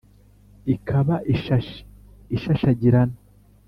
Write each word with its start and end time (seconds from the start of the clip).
ikaba 0.73 1.15
ishashi 1.33 1.79
ishashagirana 2.35 3.17